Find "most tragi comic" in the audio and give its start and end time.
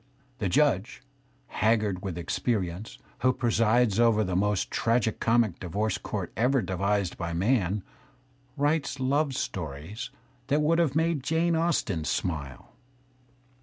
4.35-5.59